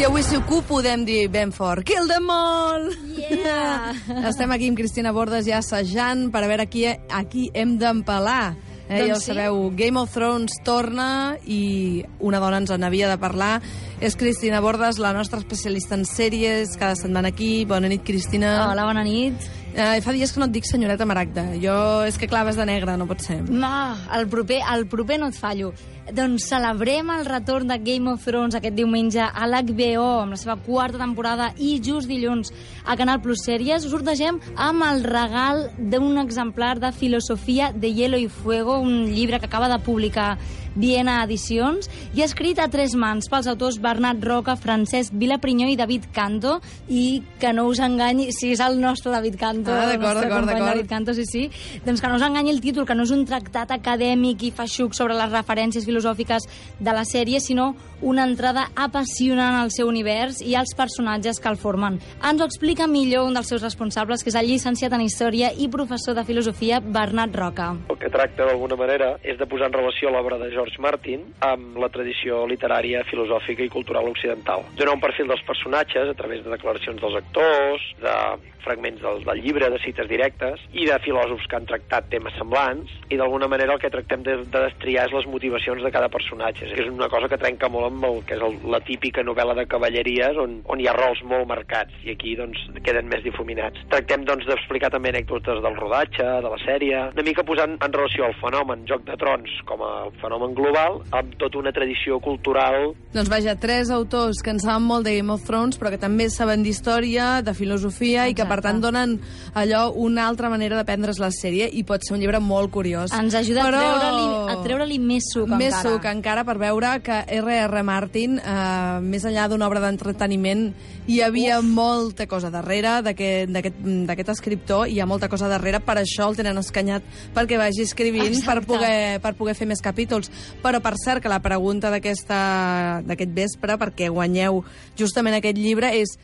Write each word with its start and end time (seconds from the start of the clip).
I 0.00 0.04
avui, 0.08 0.22
si 0.24 0.32
ho 0.32 0.60
podem 0.64 1.02
dir 1.04 1.26
ben 1.28 1.50
fort. 1.52 1.84
Kill 1.84 2.06
them 2.08 2.30
all! 2.32 2.86
Yeah! 3.18 3.92
Estem 4.30 4.48
aquí 4.54 4.70
amb 4.72 4.78
Cristina 4.78 5.12
Bordes 5.12 5.44
ja 5.44 5.58
assajant 5.58 6.30
per 6.32 6.40
a 6.40 6.48
veure 6.48 6.64
aquí, 6.64 6.86
aquí 6.88 7.50
hem 7.52 7.74
d'empalar. 7.76 8.54
Eh, 8.88 9.02
Doncs 9.02 9.10
ja 9.10 9.12
ho 9.12 9.20
sí. 9.20 9.28
sabeu, 9.28 9.58
Game 9.76 10.00
of 10.00 10.14
Thrones 10.16 10.56
torna 10.64 11.36
i 11.44 12.00
una 12.16 12.40
dona 12.40 12.62
ens 12.62 12.72
n'havia 12.72 13.12
de 13.12 13.20
parlar. 13.20 13.58
És 14.00 14.16
Cristina 14.16 14.62
Bordes, 14.64 14.96
la 14.96 15.12
nostra 15.12 15.42
especialista 15.44 16.00
en 16.00 16.08
sèries, 16.08 16.78
cada 16.80 16.96
setmana 16.96 17.34
aquí. 17.34 17.66
Bona 17.68 17.92
nit, 17.92 18.00
Cristina. 18.00 18.70
Hola, 18.70 18.88
bona 18.88 19.04
nit. 19.04 19.50
Eh, 19.74 20.00
fa 20.02 20.12
dies 20.12 20.32
que 20.32 20.40
no 20.42 20.48
et 20.48 20.54
dic 20.54 20.66
senyoreta 20.66 21.06
Maragda. 21.06 21.44
Jo, 21.62 22.02
és 22.06 22.18
que 22.18 22.28
claves 22.30 22.58
de 22.58 22.66
negre, 22.66 22.96
no 22.98 23.06
pot 23.06 23.22
ser. 23.22 23.38
Ma, 23.46 23.94
el 24.16 24.26
proper, 24.28 24.60
el 24.74 24.86
proper 24.90 25.20
no 25.22 25.30
et 25.30 25.38
fallo. 25.38 25.70
Doncs 26.10 26.48
celebrem 26.50 27.10
el 27.14 27.24
retorn 27.28 27.68
de 27.70 27.76
Game 27.78 28.10
of 28.10 28.24
Thrones 28.26 28.56
aquest 28.58 28.74
diumenge 28.74 29.22
a 29.22 29.46
l'HBO 29.46 30.08
amb 30.24 30.34
la 30.34 30.38
seva 30.40 30.56
quarta 30.58 30.98
temporada 30.98 31.52
i 31.62 31.76
just 31.84 32.10
dilluns 32.10 32.50
a 32.82 32.96
Canal 32.98 33.20
Plus 33.22 33.44
Sèries 33.46 33.86
us 33.86 33.94
sortegem 33.94 34.40
amb 34.58 34.82
el 34.88 35.04
regal 35.06 35.68
d'un 35.78 36.18
exemplar 36.18 36.80
de 36.82 36.90
Filosofia 36.90 37.70
de 37.70 37.92
Hielo 37.94 38.18
y 38.18 38.26
Fuego, 38.26 38.80
un 38.80 39.06
llibre 39.14 39.38
que 39.38 39.46
acaba 39.46 39.68
de 39.68 39.78
publicar 39.78 40.36
Viena 40.74 41.22
Edicions 41.24 41.88
i 42.14 42.22
escrit 42.22 42.58
a 42.58 42.68
tres 42.70 42.94
mans 42.94 43.28
pels 43.30 43.46
autors 43.50 43.78
Bernat 43.82 44.22
Roca, 44.24 44.56
Francesc 44.56 45.12
Vilaprinyó 45.16 45.68
i 45.68 45.76
David 45.76 46.10
Canto 46.14 46.60
i 46.88 47.22
que 47.40 47.52
no 47.52 47.66
us 47.68 47.80
enganyi, 47.80 48.30
si 48.32 48.52
és 48.52 48.60
el 48.60 48.80
nostre 48.80 49.12
David 49.12 49.38
Canto, 49.40 49.72
Ah, 49.72 49.92
el 49.94 50.00
nostre 50.00 50.28
company. 50.30 50.60
David 50.60 50.88
Canto, 50.88 51.14
sí, 51.14 51.24
sí. 51.26 51.50
Doncs 51.84 52.00
que 52.00 52.08
no 52.08 52.16
us 52.16 52.22
enganyi 52.22 52.50
el 52.50 52.60
títol, 52.60 52.86
que 52.86 52.94
no 52.94 53.02
és 53.02 53.10
un 53.10 53.24
tractat 53.26 53.70
acadèmic 53.70 54.42
i 54.42 54.50
feixuc 54.50 54.94
sobre 54.94 55.14
les 55.14 55.30
referències 55.32 55.84
filosòfiques 55.86 56.46
de 56.78 56.92
la 56.92 57.04
sèrie, 57.04 57.40
sinó 57.40 57.74
una 58.02 58.24
entrada 58.24 58.70
apassionant 58.74 59.54
al 59.60 59.70
seu 59.70 59.88
univers 59.88 60.40
i 60.40 60.54
als 60.56 60.74
personatges 60.76 61.40
que 61.40 61.48
el 61.48 61.56
formen. 61.60 61.98
Ens 62.24 62.40
ho 62.40 62.46
explica 62.46 62.86
millor 62.86 63.26
un 63.28 63.34
dels 63.34 63.48
seus 63.48 63.62
responsables, 63.62 64.22
que 64.24 64.30
és 64.30 64.36
el 64.36 64.46
llicenciat 64.48 64.92
en 64.92 65.02
Història 65.04 65.52
i 65.56 65.68
professor 65.68 66.14
de 66.14 66.24
Filosofia, 66.24 66.80
Bernat 66.80 67.34
Roca. 67.36 67.74
El 67.88 67.98
que 67.98 68.08
tracta 68.10 68.46
d'alguna 68.46 68.76
manera 68.76 69.16
és 69.22 69.38
de 69.38 69.46
posar 69.46 69.68
en 69.68 69.72
relació 69.78 70.10
l'obra 70.10 70.38
de 70.38 70.50
George 70.60 70.82
Martin 70.84 71.24
amb 71.40 71.78
la 71.80 71.88
tradició 71.88 72.42
literària, 72.50 73.00
filosòfica 73.08 73.64
i 73.64 73.72
cultural 73.72 74.10
occidental. 74.10 74.66
Donar 74.76 74.98
un 74.98 75.00
perfil 75.00 75.32
dels 75.32 75.44
personatges 75.48 76.12
a 76.12 76.16
través 76.18 76.44
de 76.44 76.52
declaracions 76.52 77.00
dels 77.00 77.16
actors, 77.22 77.86
de 78.04 78.16
fragments 78.60 79.00
del, 79.00 79.24
del 79.24 79.40
llibre, 79.40 79.70
de 79.72 79.78
cites 79.80 80.08
directes, 80.10 80.60
i 80.76 80.84
de 80.84 80.98
filòsofs 81.00 81.46
que 81.48 81.56
han 81.56 81.68
tractat 81.68 82.10
temes 82.12 82.34
semblants, 82.36 82.92
i 83.08 83.16
d'alguna 83.16 83.48
manera 83.48 83.72
el 83.72 83.80
que 83.80 83.88
tractem 83.92 84.24
de, 84.26 84.36
de 84.44 84.64
destriar 84.66 85.06
és 85.08 85.14
les 85.16 85.28
motivacions 85.32 85.80
de 85.80 85.92
cada 85.94 86.10
personatge. 86.12 86.68
És 86.76 86.90
una 86.90 87.08
cosa 87.08 87.30
que 87.32 87.40
trenca 87.40 87.70
molt 87.72 87.88
amb 87.88 88.04
el 88.10 88.20
que 88.28 88.36
és 88.36 88.44
el, 88.44 88.58
la 88.68 88.82
típica 88.84 89.24
novel·la 89.24 89.56
de 89.56 89.66
cavalleries, 89.70 90.36
on, 90.44 90.60
on 90.68 90.82
hi 90.82 90.90
ha 90.90 90.96
rols 90.98 91.22
molt 91.24 91.48
marcats, 91.48 91.96
i 92.04 92.12
aquí 92.12 92.36
doncs, 92.36 92.66
queden 92.84 93.08
més 93.08 93.24
difuminats. 93.24 93.80
Tractem 93.92 94.28
doncs, 94.28 94.44
d'explicar 94.50 94.92
també 94.92 95.14
anècdotes 95.14 95.64
del 95.64 95.80
rodatge, 95.80 96.28
de 96.44 96.52
la 96.52 96.60
sèrie, 96.66 97.06
una 97.16 97.26
mica 97.26 97.46
posant 97.48 97.78
en 97.80 97.96
relació 97.96 98.28
el 98.28 98.36
fenomen 98.42 98.84
Joc 98.90 99.06
de 99.08 99.16
Trons 99.20 99.56
com 99.68 99.82
a 99.86 99.92
fenomen 100.20 100.49
global, 100.54 101.00
amb 101.10 101.34
tota 101.38 101.58
una 101.58 101.72
tradició 101.72 102.18
cultural 102.20 102.94
Doncs 103.12 103.28
vaja, 103.28 103.56
tres 103.58 103.90
autors 103.90 104.38
que 104.42 104.50
en 104.50 104.60
saben 104.60 104.84
molt 104.86 105.04
de 105.04 105.16
Game 105.16 105.32
of 105.32 105.42
Thrones, 105.44 105.76
però 105.80 105.90
que 105.90 105.98
també 105.98 106.28
saben 106.30 106.62
d'història, 106.62 107.42
de 107.42 107.54
filosofia, 107.54 108.28
i 108.28 108.34
que 108.34 108.44
per 108.46 108.58
Exacte. 108.60 108.68
tant 108.68 108.80
donen 108.80 109.16
allò 109.54 109.90
una 109.98 110.28
altra 110.28 110.48
manera 110.48 110.76
de 110.78 110.84
prendre's 110.84 111.18
la 111.18 111.30
sèrie, 111.34 111.68
i 111.72 111.82
pot 111.82 112.00
ser 112.06 112.14
un 112.14 112.20
llibre 112.20 112.38
molt 112.40 112.70
curiós. 112.70 113.10
Ens 113.12 113.34
ajuda 113.34 113.64
Però... 113.66 113.80
a 113.80 113.98
treure-li 113.98 114.54
a 114.54 114.62
treure-li 114.62 114.98
més 115.00 115.24
suc 115.32 115.48
més 115.48 115.74
encara. 115.74 115.90
suc 115.90 116.04
encara 116.06 116.44
per 116.44 116.56
veure 116.58 117.00
que 117.02 117.18
R.R. 117.40 117.82
Martin, 117.82 118.38
eh, 118.38 119.00
més 119.02 119.24
enllà 119.24 119.48
d'una 119.48 119.66
obra 119.66 119.80
d'entreteniment, 119.80 120.72
hi 121.10 121.20
havia 121.22 121.58
Uf. 121.58 121.64
molta 121.66 122.26
cosa 122.30 122.50
darrere 122.50 123.00
d'aquest 123.02 123.50
d'aquest- 123.50 123.82
d'aquest 124.06 124.28
escriptor, 124.28 124.86
hi 124.88 125.00
ha 125.00 125.06
molta 125.06 125.28
cosa 125.28 125.48
darrere, 125.48 125.80
per 125.80 125.96
això 125.98 126.28
el 126.30 126.36
tenen 126.36 126.58
escanyat 126.58 127.02
perquè 127.34 127.58
vagi 127.58 127.82
escrivint 127.82 128.44
per 128.44 128.58
Exacte. 128.60 128.66
poder, 128.66 129.20
per 129.20 129.34
poder 129.34 129.54
fer 129.56 129.66
més 129.66 129.80
capítols. 129.82 130.30
Però 130.62 130.80
per 130.84 130.94
cert 131.00 131.22
que 131.22 131.32
la 131.32 131.40
pregunta 131.44 131.90
d'aquest 131.92 133.32
vespre, 133.36 133.78
perquè 133.80 134.10
guanyeu 134.12 134.62
justament 134.98 135.38
aquest 135.38 135.58
llibre, 135.58 135.94
és 135.96 136.16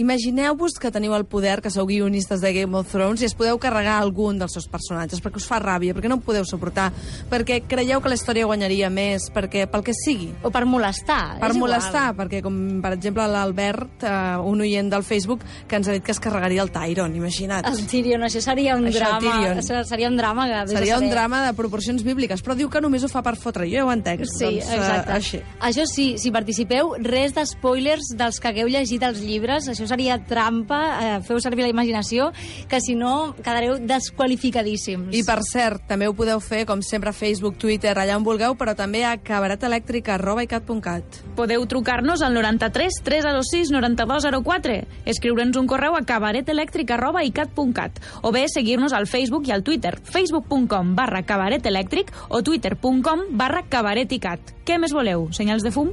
Imagineu-vos 0.00 0.78
que 0.80 0.90
teniu 0.90 1.12
el 1.12 1.26
poder, 1.28 1.60
que 1.60 1.70
sou 1.70 1.84
guionistes 1.86 2.40
de 2.40 2.52
Game 2.56 2.72
of 2.78 2.88
Thrones, 2.88 3.20
i 3.20 3.26
es 3.28 3.34
podeu 3.36 3.58
carregar 3.60 3.98
algun 4.00 4.38
dels 4.40 4.54
seus 4.56 4.64
personatges, 4.72 5.20
perquè 5.20 5.36
us 5.36 5.44
fa 5.44 5.58
ràbia, 5.60 5.92
perquè 5.92 6.08
no 6.08 6.16
ho 6.16 6.24
podeu 6.24 6.46
suportar, 6.48 6.88
perquè 7.28 7.60
creieu 7.68 8.00
que 8.00 8.08
la 8.08 8.16
història 8.16 8.48
guanyaria 8.48 8.88
més, 8.88 9.28
perquè 9.34 9.66
pel 9.68 9.84
que 9.84 9.92
sigui. 9.92 10.30
O 10.42 10.50
per 10.50 10.64
molestar. 10.64 11.36
Per 11.42 11.50
és 11.52 11.60
molestar, 11.60 12.06
Igual. 12.08 12.16
perquè 12.22 12.40
com 12.42 12.56
per 12.80 12.94
exemple 12.96 13.26
l'Albert, 13.28 14.06
eh, 14.08 14.40
un 14.40 14.64
oient 14.64 14.88
del 14.88 15.04
Facebook, 15.04 15.44
que 15.68 15.76
ens 15.76 15.88
ha 15.88 15.92
dit 15.92 16.02
que 16.02 16.16
es 16.16 16.20
carregaria 16.20 16.64
el 16.64 16.72
Tyron, 16.72 17.14
imagina't. 17.14 17.68
El 17.68 17.84
Tyrion, 17.86 18.24
això 18.24 18.40
seria 18.40 18.76
un 18.80 18.88
Això, 18.88 18.98
drama. 18.98 19.36
Això 19.60 19.84
seria 19.84 20.08
un 20.08 20.16
drama 20.16 20.48
que... 20.48 20.66
Seria 20.72 20.98
un 20.98 21.10
drama 21.10 21.44
de 21.44 21.52
proporcions 21.52 22.02
bíbliques, 22.02 22.40
però 22.40 22.56
diu 22.56 22.72
que 22.72 22.80
només 22.80 23.04
ho 23.04 23.12
fa 23.12 23.20
per 23.20 23.36
fotre. 23.36 23.68
Jo 23.68 23.82
ja 23.82 23.86
ho 23.86 23.92
entenc. 23.92 24.24
Sí, 24.24 24.44
doncs, 24.44 24.68
eh, 24.70 24.76
exacte. 24.76 25.12
així. 25.12 25.40
Això 25.60 25.84
sí, 25.86 26.06
si 26.18 26.32
participeu, 26.34 26.94
res 27.02 27.34
de 27.34 27.44
spoilers 27.46 28.12
dels 28.16 28.40
que 28.40 28.48
hagueu 28.48 28.70
llegit 28.70 29.02
els 29.02 29.20
llibres, 29.24 29.68
això 29.68 29.81
seria 29.86 30.18
trampa, 30.24 30.80
eh, 31.02 31.20
feu 31.26 31.40
servir 31.40 31.62
la 31.66 31.70
imaginació, 31.72 32.32
que 32.68 32.80
si 32.80 32.94
no 32.94 33.34
quedareu 33.36 33.78
desqualificadíssims. 33.78 35.14
I 35.14 35.22
per 35.26 35.42
cert, 35.46 35.86
també 35.88 36.08
ho 36.08 36.14
podeu 36.14 36.40
fer, 36.40 36.66
com 36.66 36.82
sempre, 36.82 37.10
a 37.10 37.12
Facebook, 37.16 37.56
Twitter, 37.58 37.96
allà 37.98 38.16
on 38.16 38.24
vulgueu, 38.24 38.54
però 38.58 38.74
també 38.78 39.04
a 39.04 39.16
cabaretelèctrica.icat.cat. 39.16 41.04
Podeu 41.36 41.66
trucar-nos 41.66 42.22
al 42.22 42.34
93 42.34 43.02
306 43.04 43.70
9204, 43.72 44.86
escriure'ns 45.06 45.56
un 45.56 45.66
correu 45.66 45.96
a 45.96 46.04
cabaretelèctric.icat.cat 46.06 48.00
o 48.22 48.32
bé 48.32 48.46
seguir-nos 48.48 48.92
al 48.92 49.06
Facebook 49.06 49.48
i 49.48 49.52
al 49.52 49.62
Twitter, 49.62 49.98
facebook.com 50.02 50.94
barra 50.96 51.22
cabaretelèctric 51.26 52.12
o 52.28 52.42
twitter.com 52.42 53.26
barra 53.38 53.64
cabareticat. 53.68 54.56
Què 54.66 54.78
més 54.78 54.92
voleu? 54.94 55.28
Senyals 55.32 55.62
de 55.66 55.72
fum? 55.74 55.92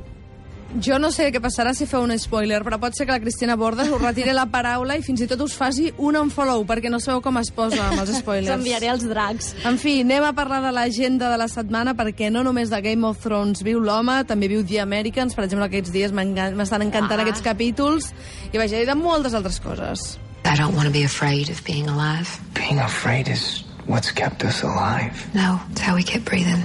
Jo 0.77 0.99
no 1.01 1.09
sé 1.09 1.31
què 1.33 1.39
passarà 1.41 1.71
si 1.73 1.87
feu 1.89 2.03
un 2.05 2.11
spoiler, 2.21 2.59
però 2.61 2.77
pot 2.77 2.93
ser 2.93 3.07
que 3.07 3.11
la 3.15 3.19
Cristina 3.19 3.55
Bordes 3.57 3.87
us 3.89 4.01
retiri 4.03 4.35
la 4.37 4.43
paraula 4.53 4.99
i 4.99 5.01
fins 5.01 5.23
i 5.25 5.27
tot 5.27 5.41
us 5.41 5.55
faci 5.57 5.87
un 5.97 6.15
unfollow, 6.19 6.61
perquè 6.69 6.91
no 6.93 6.99
sabeu 7.01 7.23
com 7.25 7.39
es 7.41 7.49
posa 7.49 7.87
amb 7.87 8.03
els 8.03 8.11
spoilers. 8.19 8.51
S'enviaré 8.53 8.91
els 8.93 9.07
dracs. 9.09 9.55
En 9.65 9.79
fi, 9.81 9.95
anem 10.05 10.27
a 10.27 10.33
parlar 10.37 10.61
de 10.61 10.71
l'agenda 10.75 11.31
de 11.33 11.39
la 11.41 11.47
setmana, 11.49 11.95
perquè 11.97 12.29
no 12.29 12.43
només 12.45 12.69
de 12.69 12.81
Game 12.85 13.07
of 13.07 13.17
Thrones 13.25 13.63
viu 13.65 13.81
l'home, 13.81 14.19
també 14.29 14.47
viu 14.47 14.61
The 14.63 14.79
Americans, 14.85 15.33
per 15.33 15.47
exemple, 15.47 15.65
aquests 15.65 15.91
dies 15.91 16.13
m'estan 16.13 16.85
encantant 16.85 17.17
Ah. 17.17 17.23
aquests 17.25 17.41
capítols, 17.41 18.13
i 18.53 18.57
vaja, 18.61 18.77
i 18.77 18.85
de 18.85 18.93
moltes 18.95 19.33
altres 19.33 19.59
coses. 19.59 20.19
I 20.45 20.55
don't 20.55 20.75
want 20.77 20.85
to 20.85 20.93
be 20.93 21.03
afraid 21.03 21.49
of 21.49 21.63
being 21.65 21.89
alive. 21.89 22.29
Being 22.53 22.77
afraid 22.79 23.27
is 23.27 23.65
what's 23.87 24.11
kept 24.13 24.43
us 24.45 24.61
alive. 24.61 25.25
No, 25.33 25.59
it's 25.71 25.81
how 25.81 25.95
we 25.95 26.03
keep 26.03 26.25
breathing. 26.29 26.61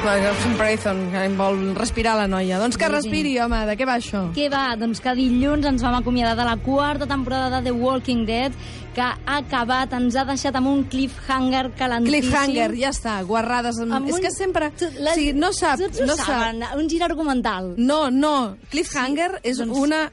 Brayton, 0.00 1.10
que 1.12 1.24
em 1.26 1.34
vol 1.36 1.58
respirar 1.76 2.14
la 2.16 2.26
noia. 2.28 2.56
Doncs 2.60 2.78
que 2.80 2.88
respiri, 2.88 3.34
home, 3.42 3.58
de 3.68 3.74
què 3.76 3.84
va 3.88 3.98
això? 4.00 4.22
Què 4.32 4.46
va? 4.52 4.70
Doncs 4.80 5.00
que 5.04 5.12
dilluns 5.18 5.66
ens 5.68 5.82
vam 5.84 5.98
acomiadar 5.98 6.32
de 6.38 6.46
la 6.48 6.54
quarta 6.64 7.06
temporada 7.06 7.58
de 7.60 7.68
The 7.68 7.74
Walking 7.76 8.24
Dead, 8.24 8.54
que 8.94 9.02
ha 9.04 9.36
acabat, 9.36 9.92
ens 9.98 10.16
ha 10.16 10.24
deixat 10.24 10.56
amb 10.56 10.70
un 10.72 10.84
cliffhanger 10.90 11.66
calentíssim. 11.76 12.14
Cliffhanger, 12.30 12.70
ja 12.80 12.94
està, 12.94 13.18
guarrades. 13.28 13.78
Amb... 13.84 13.92
Amb 13.98 14.08
És 14.08 14.16
un- 14.16 14.24
que 14.24 14.30
sempre... 14.32 14.70
O 14.72 15.12
sigui, 15.14 15.34
no 15.36 15.52
sap, 15.52 15.78
Tots 15.84 16.00
no 16.06 16.16
sap. 16.16 16.26
saben, 16.32 16.64
un 16.80 16.88
gir 16.88 17.02
argumental. 17.04 17.74
No, 17.76 18.06
no, 18.10 18.56
cliffhanger 18.72 19.34
és 19.44 19.60
Doncs- 19.60 19.78
una... 19.84 20.06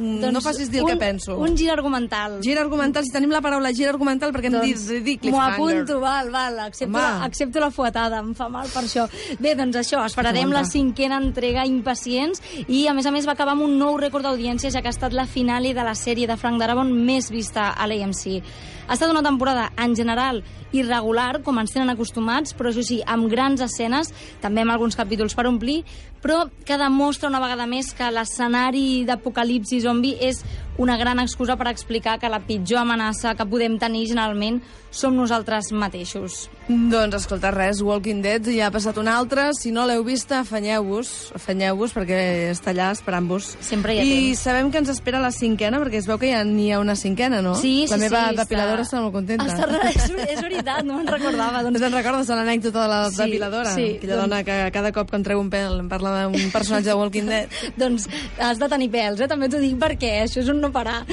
no 0.00 0.40
facis 0.40 0.70
dir 0.70 0.80
el 0.80 0.84
un, 0.84 0.90
que 0.90 0.96
penso. 0.96 1.36
Un 1.38 1.56
gir 1.56 1.70
argumental. 1.70 2.38
Gir 2.42 2.58
argumental, 2.58 3.04
si 3.04 3.12
tenim 3.12 3.32
la 3.32 3.42
paraula 3.44 3.72
gir 3.76 3.88
argumental, 3.90 4.32
perquè 4.32 4.50
hem 4.50 4.58
dit, 4.64 5.04
dit 5.04 5.26
M'ho 5.30 5.40
apunto, 5.42 5.98
val, 6.00 6.30
val, 6.32 6.58
accepto, 6.64 6.96
Home. 6.96 7.02
la, 7.02 7.24
accepto 7.26 7.60
la 7.60 7.70
fuetada, 7.70 8.22
em 8.24 8.32
fa 8.38 8.48
mal 8.52 8.70
per 8.72 8.84
això. 8.86 9.06
Bé, 9.42 9.54
doncs 9.58 9.80
això, 9.82 10.02
esperarem 10.06 10.52
la 10.52 10.64
cinquena 10.68 11.20
entrega 11.20 11.66
impacients 11.68 12.42
i, 12.66 12.86
a 12.88 12.96
més 12.96 13.06
a 13.06 13.14
més, 13.14 13.28
va 13.28 13.36
acabar 13.36 13.56
amb 13.56 13.66
un 13.66 13.78
nou 13.78 13.98
rècord 14.00 14.24
d'audiència, 14.26 14.72
ja 14.72 14.82
que 14.82 14.88
ha 14.90 14.96
estat 14.96 15.12
la 15.16 15.26
finale 15.26 15.74
de 15.74 15.84
la 15.84 15.96
sèrie 15.98 16.28
de 16.30 16.36
Frank 16.36 16.60
Darabont 16.62 16.92
més 16.92 17.30
vista 17.30 17.70
a 17.72 17.88
l'AMC. 17.88 18.42
Ha 18.88 18.96
estat 18.96 19.10
una 19.10 19.22
temporada, 19.22 19.70
en 19.78 19.94
general, 19.96 20.42
irregular, 20.72 21.42
com 21.44 21.60
ens 21.60 21.74
tenen 21.74 21.92
acostumats, 21.92 22.56
però 22.56 22.72
això 22.72 22.82
sí, 22.86 23.00
amb 23.06 23.28
grans 23.30 23.62
escenes, 23.64 24.10
també 24.42 24.64
amb 24.64 24.74
alguns 24.74 24.96
capítols 24.98 25.36
per 25.38 25.46
omplir, 25.50 25.82
però 26.22 26.46
que 26.66 26.78
demostra 26.80 27.30
una 27.30 27.42
vegada 27.42 27.66
més 27.66 27.92
que 27.96 28.10
l'escenari 28.10 29.04
d'apocalipsi 29.08 29.82
zombi 29.84 30.16
és 30.20 30.42
una 30.78 30.96
gran 30.96 31.20
excusa 31.20 31.56
per 31.56 31.68
explicar 31.68 32.18
que 32.18 32.28
la 32.32 32.40
pitjor 32.40 32.80
amenaça 32.80 33.34
que 33.36 33.44
podem 33.46 33.78
tenir 33.78 34.06
generalment 34.08 34.62
som 34.92 35.14
nosaltres 35.16 35.70
mateixos. 35.72 36.50
Doncs 36.68 37.14
escolta 37.16 37.50
res, 37.50 37.80
Walking 37.82 38.20
Dead 38.22 38.44
ja 38.52 38.66
ha 38.68 38.70
passat 38.72 38.96
un 39.00 39.08
altre. 39.08 39.50
Si 39.56 39.70
no 39.72 39.86
l'heu 39.88 40.02
vista, 40.04 40.40
afanyeu-vos, 40.44 41.32
afanyeu-vos 41.36 41.92
perquè 41.96 42.50
està 42.52 42.70
allà 42.72 42.90
esperant-vos. 42.92 43.56
Sempre 43.64 43.94
hi 43.96 44.00
ha 44.00 44.04
I 44.04 44.10
temps. 44.12 44.42
sabem 44.44 44.70
que 44.70 44.78
ens 44.82 44.90
espera 44.92 45.20
la 45.20 45.30
cinquena, 45.32 45.80
perquè 45.80 46.00
es 46.00 46.06
veu 46.08 46.18
que 46.20 46.30
ja 46.32 46.42
n'hi 46.44 46.70
ha 46.72 46.80
una 46.80 46.94
cinquena, 46.96 47.40
no? 47.42 47.54
Sí, 47.54 47.84
sí, 47.86 47.90
La 47.92 47.98
meva 47.98 48.22
sí, 48.30 48.36
depiladora 48.36 48.82
està, 48.84 49.00
molt 49.00 49.14
contenta. 49.16 49.46
Està, 49.48 49.68
és, 49.90 50.10
és 50.36 50.42
veritat, 50.44 50.84
no 50.84 50.98
me'n 51.00 51.08
recordava. 51.08 51.62
No 51.62 51.70
Doncs, 51.70 51.80
te'n 51.86 51.96
recordes 51.98 52.26
de 52.28 52.36
l'anècdota 52.36 52.82
de 52.82 52.88
la 52.88 53.00
Sí, 53.10 53.16
depiladora? 53.22 53.74
sí, 53.74 53.86
Aquella 53.96 54.16
doncs- 54.20 54.28
dona 54.30 54.42
que 54.44 54.58
cada 54.72 54.92
cop 54.92 55.10
que 55.10 55.16
em 55.16 55.22
treu 55.24 55.40
un 55.40 55.50
pèl 55.50 55.80
em 55.80 55.88
parla 55.88 56.26
d'un 56.28 56.50
personatge 56.52 56.90
de 56.90 56.94
Walking 57.00 57.26
Dead. 57.32 57.48
doncs 57.80 58.08
has 58.38 58.58
de 58.60 58.68
tenir 58.68 58.90
pèls, 58.92 59.20
eh? 59.20 59.28
també 59.28 59.48
t'ho 59.48 59.58
dic 59.60 59.76
perquè 59.80 60.22
això 60.24 60.40
és 60.44 60.48
un 60.52 60.61
no 60.62 60.72
parar. 60.72 61.02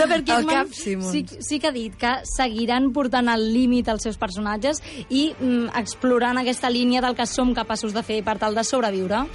Robert 0.00 0.24
Kirkman 0.24 0.48
cap, 0.48 0.68
sí, 0.72 0.96
sí 1.40 1.58
que 1.60 1.68
ha 1.68 1.72
dit 1.72 1.94
que 2.00 2.12
seguiran 2.24 2.90
portant 2.96 3.28
al 3.28 3.42
límit 3.52 3.90
els 3.92 4.06
seus 4.06 4.16
personatges 4.20 4.80
i 5.08 5.30
mm, 5.34 5.74
explorant 5.76 6.40
aquesta 6.40 6.70
línia 6.72 7.02
del 7.04 7.16
que 7.18 7.26
som 7.28 7.52
capaços 7.54 7.92
de 7.92 8.02
fer 8.06 8.22
per 8.24 8.38
tal 8.40 8.56
de 8.56 8.64
sobreviure. 8.64 9.26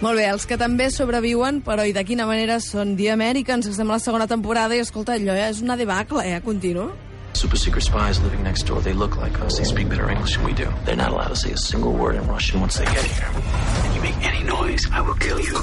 Molt 0.00 0.20
bé, 0.20 0.26
els 0.28 0.44
que 0.48 0.58
també 0.60 0.90
sobreviuen, 0.92 1.62
però 1.64 1.86
i 1.88 1.94
de 1.96 2.04
quina 2.04 2.26
manera 2.28 2.58
són 2.60 2.96
The 2.96 3.10
Americans, 3.14 3.68
estem 3.68 3.88
a 3.90 3.96
la 3.96 4.02
segona 4.02 4.28
temporada, 4.28 4.76
i 4.76 4.84
escolta, 4.84 5.16
allò 5.16 5.36
ja 5.36 5.48
és 5.52 5.62
una 5.64 5.76
debacle, 5.76 6.24
eh? 6.24 6.40
Continu. 6.44 6.90
Super 7.36 7.58
secret 7.60 7.84
spies 7.84 8.20
living 8.24 8.42
next 8.42 8.64
door. 8.64 8.80
They 8.80 8.94
look 8.94 9.16
like 9.20 9.38
us. 9.44 9.56
They 9.56 9.64
speak 9.64 9.88
better 9.88 10.08
English 10.10 10.36
than 10.36 10.44
we 10.44 10.54
do. 10.54 10.72
They're 10.84 10.96
not 10.96 11.12
allowed 11.12 11.28
to 11.28 11.36
say 11.36 11.52
a 11.52 11.56
single 11.56 11.92
word 11.92 12.16
in 12.16 12.26
Russian 12.28 12.60
once 12.60 12.78
they 12.78 12.86
get 12.86 13.04
here. 13.04 13.95
Make 14.06 14.22
any 14.22 14.44
noise, 14.44 14.86
I 14.94 15.00
will 15.00 15.18
kill 15.18 15.40
you. 15.40 15.58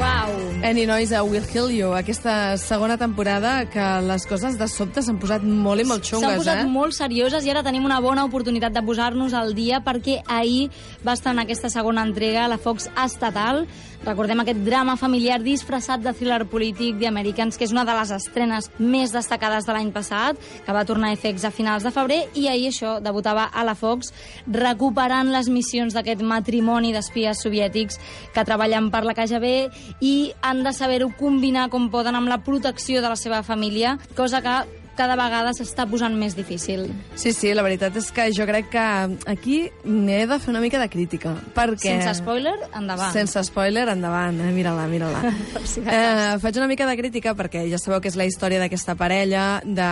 Uau! 0.00 0.48
Any 0.58 0.86
Noise 0.86 1.12
I 1.14 1.20
Will 1.22 1.46
Kill 1.46 1.70
You, 1.70 1.92
aquesta 1.94 2.56
segona 2.58 2.96
temporada 2.98 3.68
que 3.70 3.84
les 4.02 4.24
coses 4.26 4.56
de 4.58 4.66
sobte 4.66 5.04
s'han 5.06 5.20
posat 5.22 5.44
molt 5.46 5.84
i 5.84 5.86
molt 5.86 6.02
S'han 6.02 6.18
xungues, 6.18 6.40
posat 6.40 6.64
eh? 6.64 6.66
molt 6.66 6.96
serioses 6.96 7.46
i 7.46 7.52
ara 7.52 7.62
tenim 7.62 7.86
una 7.86 8.00
bona 8.02 8.24
oportunitat 8.26 8.74
de 8.74 8.82
posar-nos 8.82 9.36
al 9.38 9.54
dia 9.54 9.78
perquè 9.86 10.18
ahir 10.26 10.66
va 11.06 11.14
estar 11.14 11.30
en 11.36 11.44
aquesta 11.44 11.70
segona 11.70 12.02
entrega 12.02 12.42
a 12.44 12.50
la 12.50 12.58
Fox 12.58 12.90
Estatal. 13.04 13.68
Recordem 14.02 14.42
aquest 14.42 14.60
drama 14.66 14.96
familiar 14.98 15.38
disfressat 15.42 16.02
de 16.02 16.12
thriller 16.14 16.44
polític 16.50 16.98
The 16.98 17.06
Americans, 17.06 17.58
que 17.58 17.66
és 17.66 17.74
una 17.74 17.84
de 17.86 17.94
les 17.94 18.12
estrenes 18.14 18.70
més 18.78 19.14
destacades 19.14 19.66
de 19.66 19.74
l'any 19.74 19.90
passat, 19.94 20.38
que 20.66 20.74
va 20.74 20.84
tornar 20.86 21.12
a 21.12 21.18
FX 21.18 21.46
a 21.46 21.52
finals 21.54 21.86
de 21.86 21.94
febrer, 21.94 22.20
i 22.34 22.48
ahir 22.50 22.70
això 22.72 22.96
debutava 23.02 23.48
a 23.52 23.66
la 23.66 23.74
Fox, 23.78 24.12
recuperant 24.46 25.30
les 25.34 25.50
missions 25.50 25.94
d'aquest 25.94 26.22
matrimoni 26.22 26.94
d'espies 26.94 27.27
soviètics 27.34 28.00
que 28.34 28.46
treballen 28.48 28.90
per 28.94 29.04
la 29.06 29.16
KGB 29.18 29.54
i 30.00 30.32
han 30.40 30.64
de 30.64 30.72
saber-ho 30.72 31.10
combinar 31.18 31.68
com 31.72 31.90
poden 31.92 32.16
amb 32.18 32.30
la 32.30 32.42
protecció 32.44 33.02
de 33.02 33.12
la 33.12 33.16
seva 33.16 33.42
família, 33.42 33.98
cosa 34.16 34.42
que 34.42 34.58
cada 34.98 35.14
vegada 35.14 35.52
s'està 35.54 35.86
posant 35.88 36.14
més 36.18 36.34
difícil. 36.34 36.88
Sí, 37.18 37.30
sí, 37.36 37.52
la 37.54 37.62
veritat 37.62 37.94
és 38.00 38.08
que 38.14 38.26
jo 38.34 38.46
crec 38.48 38.70
que 38.72 38.84
aquí 39.30 39.58
m'he 39.86 40.24
de 40.26 40.38
fer 40.42 40.50
una 40.50 40.62
mica 40.64 40.80
de 40.82 40.88
crítica, 40.90 41.36
perquè... 41.54 41.94
Sense 41.94 42.16
spoiler, 42.18 42.56
endavant. 42.72 43.12
Sense 43.14 43.44
spoiler, 43.46 43.86
endavant, 43.94 44.40
eh? 44.42 44.50
mira-la, 44.56 44.88
mira-la. 44.90 45.22
Si 45.68 45.82
de 45.84 45.92
eh, 45.92 46.38
faig 46.40 46.58
una 46.58 46.66
mica 46.70 46.86
de 46.88 46.96
crítica 46.98 47.34
perquè 47.38 47.66
ja 47.70 47.78
sabeu 47.78 48.00
que 48.02 48.10
és 48.10 48.16
la 48.18 48.26
història 48.26 48.58
d'aquesta 48.62 48.96
parella, 48.98 49.60
de, 49.64 49.90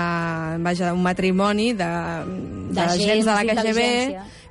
vaja, 0.65 0.95
un 0.97 1.05
matrimoni 1.05 1.73
de, 1.77 1.87
de, 1.87 2.81
D'agents 2.81 3.07
agents 3.07 3.29
de 3.29 3.37
la 3.37 3.61
KGB. 3.61 3.87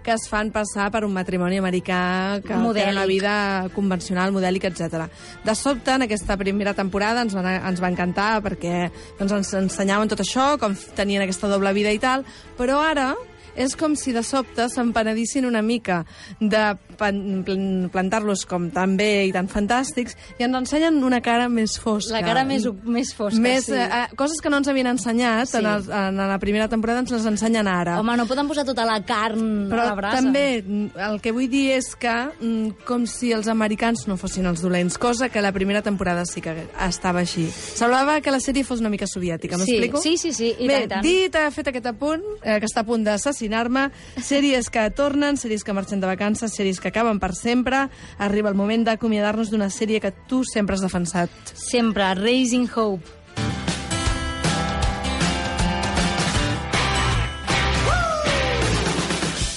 Que 0.05 0.13
es 0.13 0.27
fan 0.29 0.51
passar 0.53 0.91
per 0.93 1.01
un 1.03 1.13
matrimoni 1.15 1.57
americà 1.57 2.39
que 2.45 2.53
Modèlic. 2.61 2.83
tenen 2.83 2.97
una 2.99 3.07
vida 3.09 3.35
convencional, 3.73 4.31
modèlic, 4.31 4.69
etc. 4.69 5.07
De 5.43 5.55
sobte, 5.57 5.95
en 5.97 6.05
aquesta 6.05 6.37
primera 6.37 6.75
temporada 6.77 7.25
ens, 7.25 7.33
van, 7.33 7.49
ens 7.57 7.81
va 7.81 7.89
encantar 7.89 8.43
perquè 8.45 8.91
doncs, 9.17 9.33
ens 9.33 9.53
ensenyaven 9.65 10.13
tot 10.13 10.21
això, 10.21 10.59
com 10.61 10.77
tenien 10.95 11.25
aquesta 11.25 11.49
doble 11.49 11.73
vida 11.73 11.91
i 11.91 11.99
tal, 11.99 12.23
però 12.59 12.83
ara 12.85 13.15
és 13.55 13.73
com 13.79 13.95
si 13.95 14.13
de 14.13 14.21
sobte 14.23 14.67
s'empenedissin 14.69 15.47
una 15.47 15.63
mica 15.63 16.03
de 16.39 16.75
plantar-los 16.95 18.45
com 18.49 18.69
tan 18.73 18.95
bé 18.97 19.25
i 19.27 19.33
tan 19.35 19.47
fantàstics 19.51 20.15
i 20.39 20.43
ens 20.45 20.55
ensenyen 20.61 20.97
una 21.03 21.21
cara 21.25 21.47
més 21.51 21.77
fosca. 21.81 22.13
La 22.15 22.23
cara 22.25 22.43
més, 22.47 22.65
més 22.83 23.13
fosca, 23.15 23.39
més, 23.41 23.65
sí. 23.69 23.73
eh, 23.77 23.85
eh, 23.85 24.15
coses 24.17 24.41
que 24.41 24.49
no 24.51 24.57
ens 24.61 24.67
havien 24.71 24.87
ensenyat 24.91 25.47
Sí. 25.49 25.57
en, 25.59 25.65
el, 25.69 25.85
en 25.91 26.17
la 26.17 26.39
primera 26.39 26.67
temporada 26.71 26.99
ens 27.03 27.11
les 27.11 27.25
ensenyen 27.25 27.67
ara. 27.67 27.99
Home, 27.99 28.15
no 28.17 28.25
poden 28.29 28.47
posar 28.47 28.65
tota 28.65 28.85
la 28.87 28.99
carn 29.05 29.67
Però 29.69 29.81
a 29.83 29.89
la 29.91 29.95
brasa. 29.95 30.21
també 30.21 30.61
mm, 30.63 30.97
el 31.09 31.19
que 31.21 31.31
vull 31.35 31.49
dir 31.51 31.71
és 31.77 31.91
que 31.99 32.13
mm, 32.39 32.83
com 32.87 33.05
si 33.07 33.31
els 33.35 33.47
americans 33.51 34.07
no 34.07 34.17
fossin 34.17 34.45
els 34.49 34.61
dolents, 34.63 34.97
cosa 34.97 35.29
que 35.29 35.41
la 35.41 35.51
primera 35.55 35.81
temporada 35.85 36.25
sí 36.25 36.41
que 36.41 36.55
estava 36.87 37.19
així. 37.21 37.47
Semblava 37.51 38.19
que 38.21 38.31
la 38.31 38.39
sèrie 38.39 38.63
fos 38.65 38.79
una 38.81 38.89
mica 38.89 39.07
soviètica, 39.07 39.57
Sí, 39.57 39.63
m'explico? 39.77 40.01
sí, 40.01 40.17
sí, 40.17 40.33
sí, 40.33 40.53
i 40.59 40.67
Bé, 40.67 40.81
tant, 40.87 40.89
tant. 40.99 41.03
dit, 41.05 41.35
he 41.35 41.51
fet 41.51 41.67
aquest 41.71 41.85
apunt, 41.91 42.23
eh, 42.43 42.59
que 42.59 42.65
està 42.69 42.81
a 42.81 42.87
punt 42.87 43.03
d'assassinar-me, 43.05 43.89
sèries 44.21 44.69
que 44.71 44.89
tornen, 44.95 45.37
sèries 45.37 45.63
que 45.63 45.73
marxen 45.73 45.99
de 46.01 46.07
vacances, 46.07 46.53
sèries 46.55 46.79
que 46.81 46.84
acaben 46.91 47.19
per 47.19 47.33
sempre, 47.35 47.87
arriba 48.17 48.49
el 48.49 48.55
moment 48.55 48.85
d'acomiadar-nos 48.85 49.51
d'una 49.51 49.69
sèrie 49.69 50.01
que 50.01 50.13
tu 50.29 50.43
sempre 50.45 50.75
has 50.75 50.83
defensat. 50.85 51.29
Sempre, 51.53 52.13
Raising 52.15 52.69
Hope. 52.75 53.23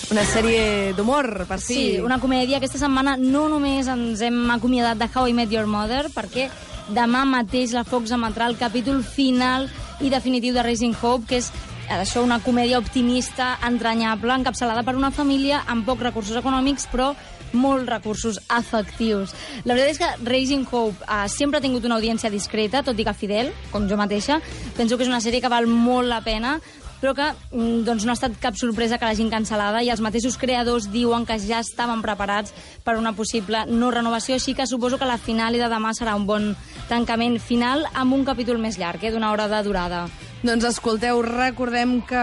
Una 0.09 0.25
sèrie 0.25 0.95
d'humor, 0.97 1.45
per 1.45 1.59
fi. 1.61 1.75
Sí, 1.75 1.83
una 2.01 2.17
comèdia. 2.19 2.57
Aquesta 2.57 2.81
setmana 2.81 3.19
no 3.21 3.45
només 3.53 3.91
ens 3.93 4.23
hem 4.25 4.39
acomiadat 4.55 4.97
de 4.97 5.09
How 5.13 5.29
I 5.29 5.35
Met 5.37 5.53
Your 5.53 5.69
Mother, 5.69 6.07
perquè 6.15 6.49
demà 6.97 7.27
mateix 7.29 7.75
la 7.77 7.85
Fox 7.85 8.15
emetrà 8.17 8.49
el 8.49 8.57
capítol 8.57 9.03
final 9.05 9.69
i 10.01 10.09
definitiu 10.09 10.55
de 10.57 10.65
Raising 10.65 10.97
Hope, 10.97 11.27
que 11.29 11.43
és 11.43 11.53
això 11.97 12.23
una 12.25 12.41
comèdia 12.45 12.79
optimista, 12.79 13.57
entranyable, 13.65 14.37
encapçalada 14.37 14.85
per 14.85 14.97
una 14.99 15.11
família 15.11 15.63
amb 15.67 15.87
pocs 15.89 16.05
recursos 16.05 16.37
econòmics, 16.37 16.89
però 16.93 17.15
molts 17.53 17.89
recursos 17.89 18.41
afectius. 18.53 19.33
La 19.65 19.73
veritat 19.73 19.95
és 19.95 20.01
que 20.03 20.29
Raising 20.29 20.67
Hope 20.71 21.05
eh, 21.05 21.29
sempre 21.33 21.59
ha 21.59 21.65
tingut 21.65 21.87
una 21.89 21.97
audiència 21.97 22.31
discreta, 22.31 22.83
tot 22.85 22.99
i 22.99 23.07
que 23.07 23.17
fidel, 23.17 23.55
com 23.73 23.89
jo 23.89 23.97
mateixa. 23.97 24.43
Penso 24.77 24.99
que 24.99 25.07
és 25.07 25.13
una 25.13 25.23
sèrie 25.25 25.41
que 25.41 25.53
val 25.53 25.67
molt 25.71 26.11
la 26.11 26.21
pena, 26.21 26.59
però 27.01 27.15
que 27.15 27.27
mm, 27.31 27.85
doncs, 27.87 28.05
no 28.05 28.13
ha 28.13 28.19
estat 28.19 28.39
cap 28.43 28.57
sorpresa 28.59 28.99
que 28.99 29.07
l'hagin 29.07 29.31
cancel·lada 29.31 29.83
i 29.87 29.91
els 29.93 30.03
mateixos 30.05 30.39
creadors 30.39 30.91
diuen 30.93 31.27
que 31.27 31.39
ja 31.41 31.63
estaven 31.63 32.03
preparats 32.03 32.55
per 32.85 32.99
una 32.99 33.15
possible 33.15 33.65
no 33.71 33.93
renovació, 33.95 34.37
així 34.37 34.55
que 34.59 34.67
suposo 34.67 34.99
que 34.99 35.09
la 35.09 35.19
final 35.19 35.55
de 35.59 35.71
demà 35.71 35.95
serà 35.95 36.17
un 36.19 36.27
bon 36.27 36.55
tancament 36.91 37.39
final 37.41 37.87
amb 37.95 38.19
un 38.19 38.27
capítol 38.27 38.59
més 38.59 38.79
llarg, 38.79 39.05
eh, 39.05 39.15
d'una 39.15 39.33
hora 39.33 39.49
de 39.49 39.63
durada. 39.63 40.09
Doncs 40.39 40.63
escolteu, 40.69 41.19
recordem 41.19 41.97
que 42.07 42.19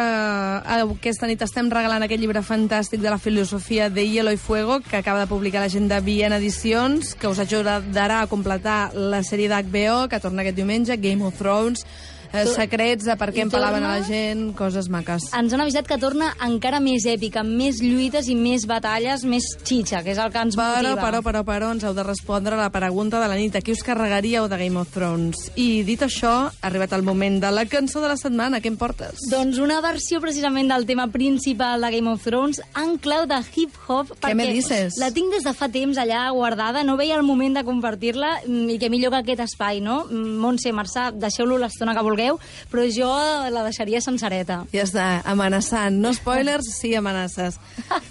aquesta 0.71 1.27
nit 1.27 1.41
estem 1.43 1.67
regalant 1.67 2.05
aquest 2.05 2.21
llibre 2.21 2.39
fantàstic 2.47 3.01
de 3.03 3.11
la 3.11 3.19
filosofia 3.19 3.89
de 3.91 4.05
Hielo 4.07 4.31
y 4.31 4.37
Fuego 4.39 4.79
que 4.79 4.95
acaba 4.95 5.19
de 5.19 5.27
publicar 5.27 5.59
la 5.59 5.67
gent 5.67 5.89
de 5.91 5.99
Viena 5.99 6.37
Edicions, 6.39 7.11
que 7.19 7.27
us 7.27 7.41
ajudarà 7.43 8.21
a 8.21 8.29
completar 8.31 8.95
la 8.95 9.19
sèrie 9.19 9.51
d'HBO, 9.51 10.07
que 10.07 10.21
torna 10.23 10.45
aquest 10.45 10.55
diumenge, 10.55 10.95
Game 10.95 11.27
of 11.27 11.35
Thrones, 11.35 11.83
eh, 12.43 12.53
secrets 12.53 13.05
de 13.07 13.15
per 13.19 13.29
què 13.33 13.43
empalaven 13.45 13.83
a 13.85 13.95
la 13.97 14.03
gent, 14.05 14.49
coses 14.57 14.89
maques. 14.91 15.29
Ens 15.37 15.53
han 15.55 15.63
avisat 15.63 15.87
que 15.87 15.97
torna 16.01 16.33
encara 16.45 16.79
més 16.83 17.05
èpica, 17.09 17.41
amb 17.45 17.55
més 17.59 17.81
lluites 17.83 18.27
i 18.31 18.35
més 18.35 18.65
batalles, 18.69 19.23
més 19.23 19.47
xitxa, 19.63 20.03
que 20.03 20.11
és 20.15 20.19
el 20.21 20.31
que 20.33 20.41
ens 20.43 20.55
Però, 20.55 20.81
motiva. 20.81 21.01
però, 21.01 21.21
però, 21.25 21.43
però, 21.47 21.71
ens 21.75 21.83
heu 21.85 21.93
de 21.93 22.03
respondre 22.03 22.55
a 22.55 22.61
la 22.65 22.69
pregunta 22.73 23.19
de 23.21 23.27
la 23.31 23.35
nit. 23.39 23.55
A 23.55 23.61
qui 23.61 23.71
us 23.71 23.83
carregaríeu 23.85 24.47
de 24.51 24.57
Game 24.57 24.79
of 24.79 24.89
Thrones? 24.93 25.51
I 25.55 25.83
dit 25.87 26.01
això, 26.01 26.33
ha 26.49 26.67
arribat 26.67 26.93
el 26.97 27.03
moment 27.03 27.39
de 27.41 27.51
la 27.51 27.65
cançó 27.65 28.01
de 28.01 28.09
la 28.09 28.17
setmana. 28.17 28.59
Què 28.59 28.67
em 28.71 28.77
portes? 28.77 29.21
Doncs 29.29 29.59
una 29.61 29.79
versió 29.85 30.19
precisament 30.23 30.71
del 30.71 30.85
tema 30.85 31.07
principal 31.13 31.81
de 31.81 31.91
Game 31.91 32.09
of 32.09 32.23
Thrones 32.23 32.61
en 32.75 32.97
clau 32.97 33.25
de 33.29 33.37
hip-hop. 33.55 34.15
Què 34.23 34.33
me 34.35 34.47
dices? 34.51 34.97
La 34.97 35.11
tinc 35.13 35.31
des 35.31 35.43
de 35.45 35.53
fa 35.53 35.69
temps 35.69 35.97
allà 36.01 36.25
guardada, 36.33 36.83
no 36.83 36.97
veia 36.97 37.15
el 37.15 37.23
moment 37.23 37.53
de 37.55 37.63
compartir-la 37.63 38.39
mm, 38.47 38.69
i 38.75 38.79
que 38.81 38.89
millor 38.89 39.11
que 39.13 39.19
aquest 39.21 39.43
espai, 39.45 39.81
no? 39.85 40.05
Mm, 40.09 40.37
Montse, 40.41 40.71
Marçà, 40.73 41.11
deixeu-lo 41.13 41.57
l'estona 41.61 41.93
que 41.93 42.01
vulgueu, 42.01 42.24
però 42.71 42.85
jo 42.89 43.09
la 43.53 43.63
deixaria 43.67 44.01
sencereta. 44.01 44.63
Ja 44.73 44.83
està, 44.87 45.21
amenaçant. 45.25 45.99
No 46.01 46.13
spoilers, 46.17 46.65
sí 46.79 46.95
amenaces. 46.97 47.59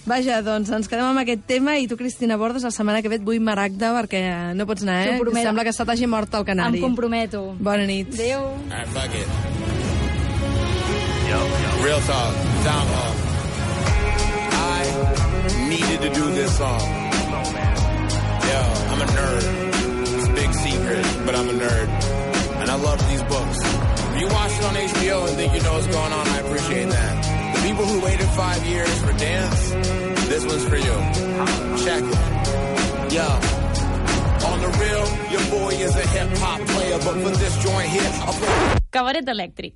Vaja, 0.06 0.40
doncs 0.46 0.70
ens 0.74 0.88
quedem 0.90 1.06
amb 1.10 1.22
aquest 1.24 1.44
tema 1.50 1.76
i 1.78 1.88
tu, 1.90 1.98
Cristina 2.00 2.38
Bordes, 2.40 2.64
la 2.64 2.72
setmana 2.74 3.02
que 3.02 3.10
ve 3.12 3.18
et 3.20 3.26
vull 3.26 3.42
maragda 3.44 3.92
perquè 3.98 4.22
no 4.54 4.66
pots 4.70 4.86
anar, 4.86 5.00
eh? 5.08 5.18
Sembla 5.44 5.64
que 5.66 5.74
se 5.74 5.84
t'hagi 5.84 6.06
mort 6.06 6.34
el 6.34 6.44
canari. 6.46 6.78
Em 6.78 6.86
comprometo. 6.88 7.56
Bona 7.58 7.84
nit. 7.86 8.14
Adéu. 8.14 8.46
Alright, 8.70 8.88
fuck 8.94 9.14
it. 9.14 9.28
Real 11.82 12.00
talk. 12.00 12.34
Time 12.64 12.90
off. 13.02 13.16
I 14.54 15.68
needed 15.68 16.00
to 16.00 16.10
do 16.14 16.30
this 16.32 16.56
song. 16.56 16.80
Yo, 18.48 18.60
I'm 18.90 19.00
a 19.02 19.04
nerd. 19.04 19.44
It's 20.14 20.28
a 20.28 20.32
big 20.32 20.54
secret, 20.54 21.04
but 21.26 21.34
I'm 21.34 21.48
a 21.48 21.52
nerd. 21.52 21.88
And 22.62 22.70
I 22.70 22.76
love 22.76 23.00
these 23.10 23.22
books. 23.24 23.83
If 24.14 24.20
you 24.20 24.28
watch 24.28 24.52
it 24.52 24.64
on 24.64 24.74
HBO 24.74 25.26
and 25.26 25.36
think 25.36 25.54
you 25.54 25.62
know 25.62 25.72
what's 25.72 25.88
going 25.88 26.12
on, 26.12 26.28
I 26.28 26.38
appreciate 26.38 26.88
that. 26.88 27.54
The 27.56 27.62
people 27.66 27.84
who 27.84 27.98
waited 28.00 28.28
five 28.28 28.64
years 28.64 28.94
for 29.02 29.12
dance, 29.18 29.70
this 30.30 30.46
one's 30.46 30.64
for 30.68 30.76
you. 30.76 30.96
Check 31.82 32.02
it. 32.06 33.12
Yo. 33.12 33.26
On 34.50 34.58
the 34.60 34.70
real, 34.78 35.04
your 35.34 35.44
boy 35.50 35.72
is 35.74 35.96
a 35.96 36.06
hip 36.14 36.30
hop 36.38 36.60
player, 36.60 36.98
but 37.02 37.14
for 37.24 37.30
this 37.42 37.54
joint 37.58 37.88
here, 37.88 38.10
I 38.22 38.30
play. 38.38 38.78
Cabaret 38.92 39.26
elèctric. 39.26 39.72